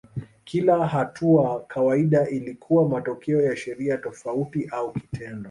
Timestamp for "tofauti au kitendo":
3.97-5.39